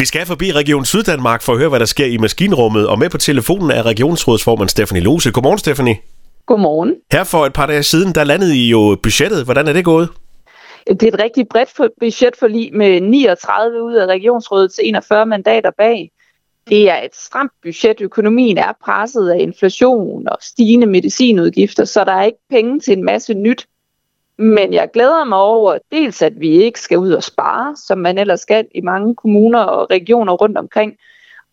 Vi 0.00 0.04
skal 0.04 0.26
forbi 0.26 0.52
Region 0.52 0.84
Syddanmark 0.84 1.42
for 1.42 1.52
at 1.52 1.58
høre, 1.58 1.68
hvad 1.68 1.80
der 1.80 1.84
sker 1.84 2.06
i 2.06 2.16
maskinrummet, 2.16 2.88
og 2.88 2.98
med 2.98 3.10
på 3.10 3.18
telefonen 3.18 3.70
er 3.70 3.82
regionsrådsformand 3.82 4.68
Stephanie 4.68 5.02
Lose. 5.02 5.30
Godmorgen, 5.32 5.58
Stephanie. 5.58 5.96
Godmorgen. 6.46 6.94
Her 7.12 7.24
for 7.24 7.46
et 7.46 7.52
par 7.52 7.66
dage 7.66 7.82
siden, 7.82 8.14
der 8.14 8.24
landede 8.24 8.56
I 8.56 8.68
jo 8.68 8.96
budgettet. 9.02 9.44
Hvordan 9.44 9.68
er 9.68 9.72
det 9.72 9.84
gået? 9.84 10.08
Det 10.86 11.02
er 11.02 11.08
et 11.08 11.22
rigtig 11.22 11.48
bredt 11.50 11.92
budgetforlig 12.00 12.70
med 12.74 13.00
39 13.00 13.82
ud 13.82 13.94
af 13.94 14.06
regionsrådets 14.06 14.80
41 14.82 15.26
mandater 15.26 15.70
bag. 15.78 16.10
Det 16.68 16.90
er 16.90 16.96
et 16.96 17.16
stramt 17.16 17.52
budget. 17.62 18.00
Økonomien 18.00 18.58
er 18.58 18.72
presset 18.84 19.28
af 19.28 19.38
inflation 19.38 20.28
og 20.28 20.38
stigende 20.40 20.86
medicinudgifter, 20.86 21.84
så 21.84 22.04
der 22.04 22.12
er 22.12 22.24
ikke 22.24 22.38
penge 22.50 22.80
til 22.80 22.98
en 22.98 23.04
masse 23.04 23.34
nyt. 23.34 23.66
Men 24.38 24.72
jeg 24.72 24.90
glæder 24.92 25.24
mig 25.24 25.38
over 25.38 25.78
dels, 25.92 26.22
at 26.22 26.40
vi 26.40 26.48
ikke 26.48 26.80
skal 26.80 26.98
ud 26.98 27.12
og 27.12 27.22
spare, 27.22 27.76
som 27.76 27.98
man 27.98 28.18
ellers 28.18 28.40
skal 28.40 28.66
i 28.74 28.80
mange 28.80 29.14
kommuner 29.14 29.60
og 29.60 29.90
regioner 29.90 30.32
rundt 30.32 30.58
omkring, 30.58 30.96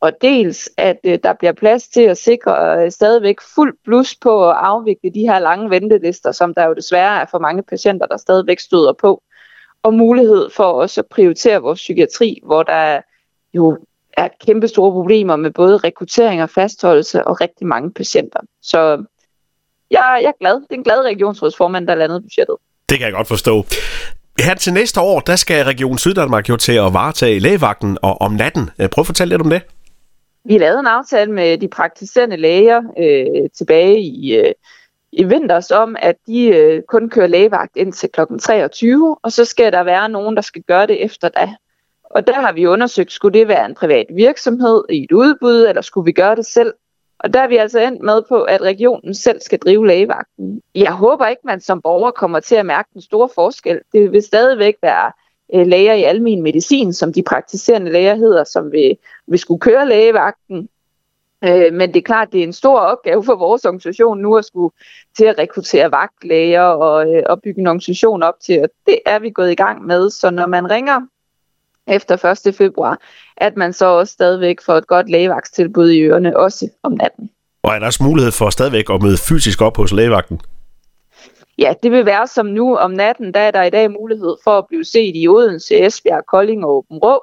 og 0.00 0.12
dels, 0.20 0.70
at 0.76 0.98
øh, 1.04 1.18
der 1.22 1.32
bliver 1.32 1.52
plads 1.52 1.88
til 1.88 2.02
at 2.02 2.18
sikre 2.18 2.84
øh, 2.84 2.90
stadigvæk 2.90 3.40
fuld 3.54 3.76
blus 3.84 4.14
på 4.14 4.50
at 4.50 4.56
afvikle 4.56 5.10
de 5.10 5.20
her 5.20 5.38
lange 5.38 5.70
ventelister, 5.70 6.32
som 6.32 6.54
der 6.54 6.66
jo 6.66 6.74
desværre 6.74 7.20
er 7.20 7.26
for 7.30 7.38
mange 7.38 7.62
patienter, 7.62 8.06
der 8.06 8.16
stadigvæk 8.16 8.60
støder 8.60 8.92
på, 8.92 9.22
og 9.82 9.94
mulighed 9.94 10.50
for 10.50 10.64
også 10.64 11.00
at 11.00 11.06
prioritere 11.06 11.62
vores 11.62 11.78
psykiatri, 11.78 12.40
hvor 12.44 12.62
der 12.62 13.00
jo 13.54 13.78
er 14.12 14.28
kæmpe 14.46 14.68
store 14.68 14.92
problemer 14.92 15.36
med 15.36 15.50
både 15.50 15.76
rekruttering 15.76 16.42
og 16.42 16.50
fastholdelse 16.50 17.24
og 17.24 17.40
rigtig 17.40 17.66
mange 17.66 17.92
patienter. 17.92 18.40
Så 18.62 19.04
jeg, 19.90 20.18
jeg 20.22 20.28
er 20.28 20.38
glad. 20.40 20.54
Det 20.54 20.70
er 20.70 20.74
en 20.74 20.84
glad 20.84 21.00
regionsrådsformand, 21.04 21.86
der 21.86 21.94
landede 21.94 22.20
budgettet. 22.20 22.56
Det 22.92 22.98
kan 22.98 23.06
jeg 23.06 23.14
godt 23.14 23.28
forstå. 23.28 23.64
Her 24.40 24.54
til 24.54 24.72
næste 24.72 25.00
år, 25.00 25.20
der 25.20 25.36
skal 25.36 25.64
Region 25.64 25.98
Syddanmark 25.98 26.48
jo 26.48 26.56
til 26.56 26.72
at 26.72 26.92
varetage 26.92 27.38
lægevagten 27.38 27.98
og 28.02 28.20
om 28.20 28.32
natten. 28.32 28.70
Øh, 28.78 28.88
prøv 28.88 29.02
at 29.02 29.06
fortælle 29.06 29.32
lidt 29.32 29.42
om 29.42 29.50
det. 29.50 29.62
Vi 30.44 30.58
lavede 30.58 30.80
en 30.80 30.86
aftale 30.86 31.32
med 31.32 31.58
de 31.58 31.68
praktiserende 31.68 32.36
læger 32.36 32.82
øh, 32.98 33.50
tilbage 33.58 34.00
i, 34.00 34.36
øh, 34.36 34.52
i 35.12 35.24
vinters 35.24 35.70
om, 35.70 35.96
at 35.98 36.16
de 36.26 36.46
øh, 36.46 36.82
kun 36.88 37.10
kører 37.10 37.26
lægevagt 37.26 37.76
indtil 37.76 38.08
kl. 38.08 38.20
23, 38.40 39.16
og 39.22 39.32
så 39.32 39.44
skal 39.44 39.72
der 39.72 39.82
være 39.82 40.08
nogen, 40.08 40.36
der 40.36 40.42
skal 40.42 40.62
gøre 40.62 40.86
det 40.86 41.04
efter 41.04 41.28
da. 41.28 41.54
Og 42.04 42.26
der 42.26 42.40
har 42.40 42.52
vi 42.52 42.66
undersøgt, 42.66 43.12
skulle 43.12 43.38
det 43.38 43.48
være 43.48 43.66
en 43.66 43.74
privat 43.74 44.06
virksomhed 44.14 44.84
i 44.90 45.02
et 45.04 45.12
udbud, 45.12 45.66
eller 45.68 45.82
skulle 45.82 46.04
vi 46.04 46.12
gøre 46.12 46.36
det 46.36 46.46
selv? 46.46 46.72
Og 47.22 47.34
der 47.34 47.40
er 47.40 47.48
vi 47.48 47.56
altså 47.56 47.80
endt 47.80 48.02
med 48.02 48.22
på, 48.28 48.42
at 48.42 48.62
regionen 48.62 49.14
selv 49.14 49.40
skal 49.40 49.58
drive 49.58 49.86
lægevagten. 49.86 50.62
Jeg 50.74 50.92
håber 50.92 51.26
ikke, 51.26 51.42
man 51.44 51.60
som 51.60 51.82
borger 51.82 52.10
kommer 52.10 52.40
til 52.40 52.54
at 52.54 52.66
mærke 52.66 52.88
den 52.92 53.02
store 53.02 53.28
forskel. 53.34 53.80
Det 53.92 54.12
vil 54.12 54.22
stadigvæk 54.22 54.74
være 54.82 55.12
øh, 55.54 55.66
læger 55.66 55.94
i 55.94 56.02
almen 56.02 56.42
medicin, 56.42 56.92
som 56.92 57.12
de 57.12 57.22
praktiserende 57.22 57.92
læger 57.92 58.14
hedder, 58.14 58.44
som 58.44 58.72
vil, 58.72 58.96
vil 59.26 59.38
skulle 59.38 59.60
køre 59.60 59.88
lægevagten. 59.88 60.68
Øh, 61.44 61.72
men 61.72 61.88
det 61.88 61.96
er 61.96 62.02
klart, 62.02 62.32
det 62.32 62.40
er 62.40 62.44
en 62.44 62.52
stor 62.52 62.78
opgave 62.78 63.24
for 63.24 63.34
vores 63.34 63.64
organisation 63.64 64.18
nu 64.18 64.36
at 64.36 64.44
skulle 64.44 64.74
til 65.16 65.24
at 65.24 65.38
rekruttere 65.38 65.90
vagtlæger 65.90 66.62
og, 66.62 67.14
øh, 67.14 67.22
og 67.26 67.42
bygge 67.42 67.60
en 67.60 67.66
organisation 67.66 68.22
op 68.22 68.34
til, 68.40 68.62
og 68.62 68.68
det 68.86 68.98
er 69.06 69.18
vi 69.18 69.30
gået 69.30 69.50
i 69.52 69.54
gang 69.54 69.84
med. 69.86 70.10
Så 70.10 70.30
når 70.30 70.46
man 70.46 70.70
ringer 70.70 71.00
efter 71.92 72.46
1. 72.46 72.54
februar, 72.54 73.00
at 73.36 73.56
man 73.56 73.72
så 73.72 73.86
også 73.86 74.12
stadigvæk 74.12 74.60
får 74.66 74.74
et 74.74 74.86
godt 74.86 75.10
lægevagtstilbud 75.10 75.90
i 75.90 76.00
ørerne, 76.00 76.36
også 76.36 76.68
om 76.82 76.92
natten. 76.92 77.30
Og 77.62 77.74
er 77.74 77.78
der 77.78 77.86
også 77.86 78.02
mulighed 78.02 78.32
for 78.32 78.50
stadigvæk 78.50 78.90
at 78.90 79.02
møde 79.02 79.16
fysisk 79.28 79.62
op 79.62 79.76
hos 79.76 79.92
lægevagten? 79.92 80.40
Ja, 81.58 81.74
det 81.82 81.90
vil 81.90 82.06
være 82.06 82.26
som 82.26 82.46
nu 82.46 82.76
om 82.76 82.90
natten, 82.90 83.34
der 83.34 83.40
er 83.40 83.50
der 83.50 83.62
i 83.62 83.70
dag 83.70 83.90
mulighed 83.90 84.36
for 84.44 84.58
at 84.58 84.64
blive 84.68 84.84
set 84.84 85.12
i 85.14 85.28
Odense, 85.28 85.86
Esbjerg, 85.86 86.26
Kolding 86.26 86.64
og 86.64 86.70
Åben 86.76 86.98
Rå. 86.98 87.20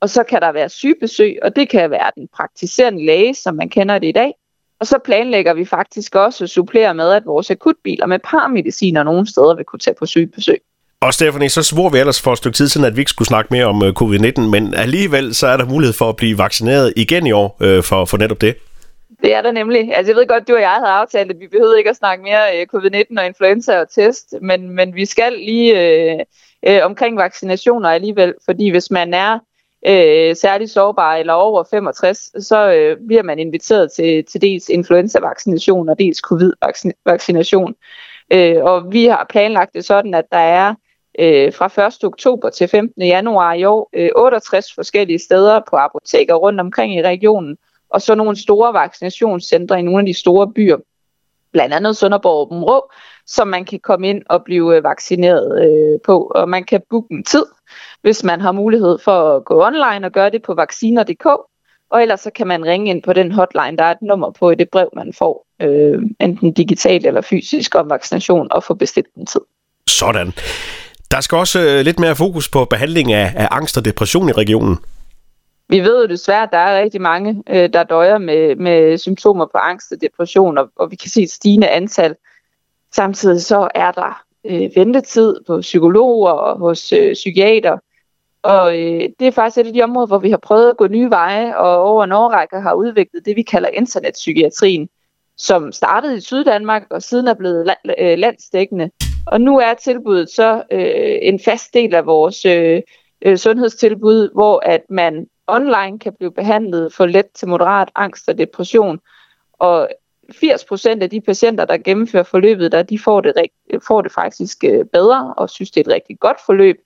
Og 0.00 0.10
så 0.10 0.22
kan 0.22 0.40
der 0.40 0.52
være 0.52 0.68
sygebesøg, 0.68 1.38
og 1.42 1.56
det 1.56 1.68
kan 1.68 1.90
være 1.90 2.10
den 2.14 2.28
praktiserende 2.36 3.06
læge, 3.06 3.34
som 3.34 3.54
man 3.54 3.68
kender 3.68 3.98
det 3.98 4.08
i 4.08 4.12
dag. 4.12 4.32
Og 4.80 4.86
så 4.86 4.98
planlægger 5.04 5.54
vi 5.54 5.64
faktisk 5.64 6.14
også 6.14 6.44
at 6.44 6.50
supplere 6.50 6.94
med, 6.94 7.12
at 7.12 7.26
vores 7.26 7.50
akutbiler 7.50 8.06
med 8.06 8.18
paramediciner 8.18 9.02
nogle 9.02 9.26
steder 9.26 9.54
vil 9.54 9.64
kunne 9.64 9.80
tage 9.80 9.96
på 9.98 10.06
sygebesøg. 10.06 10.60
Og 11.00 11.14
Stephanie, 11.14 11.48
så 11.48 11.62
svor 11.62 11.88
vi 11.88 11.98
ellers 11.98 12.22
for 12.22 12.32
et 12.32 12.38
stykke 12.38 12.56
tid 12.56 12.68
siden, 12.68 12.86
at 12.86 12.96
vi 12.96 13.00
ikke 13.00 13.10
skulle 13.10 13.28
snakke 13.28 13.48
mere 13.50 13.64
om 13.66 13.84
øh, 13.84 13.92
covid-19, 14.02 14.40
men 14.40 14.74
alligevel 14.74 15.34
så 15.34 15.46
er 15.46 15.56
der 15.56 15.64
mulighed 15.64 15.94
for 15.94 16.08
at 16.08 16.16
blive 16.16 16.38
vaccineret 16.38 16.92
igen 16.96 17.26
i 17.26 17.32
år 17.32 17.56
øh, 17.60 17.82
for, 17.82 18.04
for 18.04 18.16
netop 18.16 18.40
det. 18.40 18.56
Det 19.22 19.34
er 19.34 19.42
der 19.42 19.52
nemlig. 19.52 19.96
Altså 19.96 20.12
jeg 20.12 20.16
ved 20.16 20.26
godt, 20.26 20.48
du 20.48 20.54
og 20.54 20.60
jeg 20.60 20.70
havde 20.70 20.92
aftalt, 20.92 21.30
at 21.30 21.40
vi 21.40 21.46
behøvede 21.46 21.78
ikke 21.78 21.90
at 21.90 21.96
snakke 21.96 22.22
mere 22.22 22.60
øh, 22.60 22.66
covid-19 22.74 23.18
og 23.18 23.26
influenza 23.26 23.80
og 23.80 23.90
test, 23.90 24.34
men, 24.42 24.70
men 24.70 24.94
vi 24.94 25.04
skal 25.04 25.32
lige 25.32 25.80
øh, 25.80 26.18
øh, 26.66 26.80
omkring 26.84 27.16
vaccinationer 27.16 27.88
alligevel, 27.88 28.34
fordi 28.44 28.70
hvis 28.70 28.90
man 28.90 29.14
er 29.14 29.38
øh, 29.86 30.36
særligt 30.36 30.70
sårbar 30.70 31.16
eller 31.16 31.32
over 31.32 31.64
65, 31.70 32.18
så 32.46 32.72
øh, 32.72 32.96
bliver 33.06 33.22
man 33.22 33.38
inviteret 33.38 33.92
til, 33.92 34.24
til 34.24 34.42
dels 34.42 34.68
influenza-vaccination 34.68 35.88
og 35.88 35.98
dels 35.98 36.18
covid-vaccination. 36.18 37.74
Øh, 38.32 38.64
og 38.64 38.92
vi 38.92 39.04
har 39.04 39.26
planlagt 39.30 39.74
det 39.74 39.84
sådan, 39.84 40.14
at 40.14 40.24
der 40.32 40.38
er 40.38 40.74
øh, 41.18 41.52
fra 41.52 41.86
1. 41.86 42.04
oktober 42.04 42.50
til 42.50 42.68
15. 42.68 43.02
januar 43.02 43.52
i 43.52 43.64
år 43.64 43.90
øh, 43.92 44.10
68 44.16 44.74
forskellige 44.74 45.18
steder 45.18 45.60
på 45.70 45.76
apoteker 45.76 46.34
rundt 46.34 46.60
omkring 46.60 46.94
i 46.94 47.02
regionen, 47.02 47.56
og 47.90 48.02
så 48.02 48.14
nogle 48.14 48.36
store 48.36 48.74
vaccinationscentre 48.74 49.78
i 49.78 49.82
nogle 49.82 49.98
af 49.98 50.06
de 50.06 50.14
store 50.14 50.52
byer, 50.52 50.76
blandt 51.52 51.74
andet 51.74 51.96
Sønderborg 51.96 52.52
og 52.52 52.62
Rå, 52.62 52.90
som 53.26 53.48
man 53.48 53.64
kan 53.64 53.80
komme 53.80 54.08
ind 54.08 54.22
og 54.28 54.44
blive 54.44 54.76
øh, 54.76 54.84
vaccineret 54.84 55.64
øh, 55.64 56.00
på. 56.04 56.32
Og 56.34 56.48
man 56.48 56.64
kan 56.64 56.82
booke 56.90 57.14
en 57.14 57.24
tid, 57.24 57.44
hvis 58.02 58.24
man 58.24 58.40
har 58.40 58.52
mulighed 58.52 58.98
for 59.04 59.36
at 59.36 59.44
gå 59.44 59.66
online 59.66 60.06
og 60.06 60.12
gøre 60.12 60.30
det 60.30 60.42
på 60.42 60.54
vacciner.dk. 60.54 61.26
Og 61.90 62.02
ellers 62.02 62.20
så 62.20 62.30
kan 62.30 62.46
man 62.46 62.64
ringe 62.64 62.90
ind 62.90 63.02
på 63.02 63.12
den 63.12 63.32
hotline, 63.32 63.76
der 63.76 63.84
er 63.84 63.90
et 63.90 64.02
nummer 64.02 64.30
på 64.30 64.50
i 64.50 64.54
det 64.54 64.70
brev, 64.70 64.88
man 64.96 65.12
får, 65.12 65.46
øh, 65.62 66.02
enten 66.20 66.52
digitalt 66.52 67.06
eller 67.06 67.20
fysisk 67.20 67.74
om 67.74 67.90
vaccination, 67.90 68.48
og 68.50 68.64
få 68.64 68.74
bestilt 68.74 69.14
en 69.16 69.26
tid. 69.26 69.40
Sådan. 69.86 70.32
Der 71.10 71.20
skal 71.20 71.38
også 71.38 71.60
øh, 71.60 71.80
lidt 71.80 71.98
mere 71.98 72.16
fokus 72.16 72.48
på 72.48 72.64
behandling 72.64 73.12
af, 73.12 73.32
af 73.36 73.48
angst 73.50 73.76
og 73.76 73.84
depression 73.84 74.28
i 74.28 74.32
regionen. 74.32 74.78
Vi 75.68 75.80
ved 75.80 76.02
jo 76.02 76.08
desværre, 76.08 76.42
at 76.42 76.48
der 76.52 76.58
er 76.58 76.82
rigtig 76.82 77.00
mange, 77.00 77.42
øh, 77.50 77.72
der 77.72 77.82
døjer 77.82 78.18
med, 78.18 78.56
med 78.56 78.98
symptomer 78.98 79.46
på 79.46 79.58
angst 79.58 79.92
og 79.92 80.00
depression, 80.00 80.58
og, 80.58 80.70
og 80.76 80.90
vi 80.90 80.96
kan 80.96 81.10
se 81.10 81.22
et 81.22 81.30
stigende 81.30 81.68
antal. 81.68 82.14
Samtidig 82.94 83.42
så 83.42 83.68
er 83.74 83.90
der 83.90 84.22
øh, 84.44 84.70
ventetid 84.76 85.36
på 85.46 85.60
psykologer 85.60 86.30
og 86.30 86.58
hos 86.58 86.92
øh, 86.92 87.12
psykiater. 87.12 87.78
Og 88.42 88.78
øh, 88.78 89.08
det 89.18 89.26
er 89.26 89.32
faktisk 89.32 89.58
et 89.58 89.66
af 89.66 89.72
de 89.72 89.82
områder, 89.82 90.06
hvor 90.06 90.18
vi 90.18 90.30
har 90.30 90.36
prøvet 90.36 90.70
at 90.70 90.76
gå 90.76 90.86
nye 90.86 91.10
veje, 91.10 91.56
og 91.56 91.82
over 91.82 92.04
en 92.04 92.12
årrække 92.12 92.60
har 92.60 92.72
udviklet 92.72 93.24
det, 93.24 93.36
vi 93.36 93.42
kalder 93.42 93.68
internetpsykiatrien, 93.68 94.88
som 95.36 95.72
startede 95.72 96.16
i 96.16 96.20
Syddanmark 96.20 96.82
og 96.90 97.02
siden 97.02 97.28
er 97.28 97.34
blevet 97.34 97.70
la- 97.70 98.02
øh, 98.02 98.18
landsdækkende. 98.18 98.90
Og 99.32 99.40
nu 99.40 99.58
er 99.58 99.74
tilbuddet 99.74 100.30
så 100.30 100.62
øh, 100.70 101.18
en 101.22 101.40
fast 101.40 101.74
del 101.74 101.94
af 101.94 102.06
vores 102.06 102.44
øh, 102.44 102.82
øh, 103.22 103.36
sundhedstilbud, 103.36 104.30
hvor 104.34 104.62
at 104.64 104.80
man 104.88 105.26
online 105.46 105.98
kan 105.98 106.12
blive 106.18 106.32
behandlet 106.32 106.92
for 106.92 107.06
let 107.06 107.26
til 107.34 107.48
moderat 107.48 107.90
angst 107.94 108.28
og 108.28 108.38
depression. 108.38 109.00
Og 109.52 109.88
80% 110.32 111.02
af 111.02 111.10
de 111.10 111.20
patienter, 111.20 111.64
der 111.64 111.76
gennemfører 111.76 112.22
forløbet, 112.22 112.72
der, 112.72 112.82
de 112.82 112.98
får 112.98 113.20
det, 113.20 113.34
får 113.86 114.02
det 114.02 114.12
faktisk 114.12 114.64
øh, 114.64 114.84
bedre 114.84 115.34
og 115.36 115.50
synes, 115.50 115.70
det 115.70 115.80
er 115.80 115.90
et 115.90 115.94
rigtig 115.94 116.18
godt 116.18 116.36
forløb. 116.46 116.76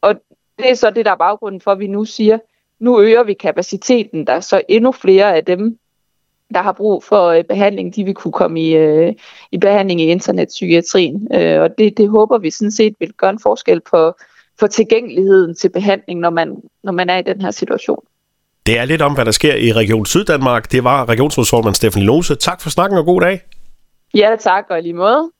Og 0.00 0.14
det 0.58 0.70
er 0.70 0.74
så 0.74 0.90
det, 0.90 1.04
der 1.04 1.10
er 1.12 1.16
baggrunden 1.16 1.60
for, 1.60 1.72
at 1.72 1.78
vi 1.78 1.86
nu 1.86 2.04
siger, 2.04 2.38
nu 2.78 3.00
øger 3.00 3.22
vi 3.22 3.34
kapaciteten, 3.34 4.26
der 4.26 4.40
så 4.40 4.62
endnu 4.68 4.92
flere 4.92 5.36
af 5.36 5.44
dem, 5.44 5.78
der 6.54 6.62
har 6.62 6.72
brug 6.72 7.04
for 7.04 7.26
øh, 7.26 7.44
behandling, 7.44 7.96
de 7.96 8.04
vil 8.04 8.14
kunne 8.14 8.32
komme 8.32 8.60
i, 8.60 8.76
øh, 8.76 9.12
i 9.52 9.58
behandling 9.58 10.00
i 10.00 10.04
internetpsykiatrien. 10.04 11.28
Øh, 11.34 11.60
og 11.60 11.70
det, 11.78 11.98
det 11.98 12.08
håber 12.08 12.38
vi 12.38 12.50
sådan 12.50 12.70
set 12.70 12.94
vil 13.00 13.12
gøre 13.12 13.30
en 13.30 13.40
forskel 13.42 13.80
på, 13.90 14.14
for 14.60 14.66
tilgængeligheden 14.66 15.54
til 15.54 15.68
behandling, 15.68 16.20
når 16.20 16.30
man, 16.30 16.56
når 16.84 16.92
man 16.92 17.10
er 17.10 17.18
i 17.18 17.22
den 17.22 17.40
her 17.40 17.50
situation. 17.50 18.00
Det 18.66 18.78
er 18.78 18.84
lidt 18.84 19.02
om, 19.02 19.14
hvad 19.14 19.24
der 19.24 19.30
sker 19.30 19.54
i 19.54 19.72
Region 19.72 20.06
Syddanmark. 20.06 20.72
Det 20.72 20.84
var 20.84 21.08
regionsrådsformand 21.08 21.74
Stefan 21.74 22.02
Lose. 22.02 22.34
Tak 22.34 22.60
for 22.60 22.70
snakken 22.70 22.98
og 22.98 23.04
god 23.04 23.20
dag. 23.20 23.40
Ja, 24.14 24.36
tak 24.40 24.64
og 24.70 24.82
lige 24.82 24.94
måde. 24.94 25.30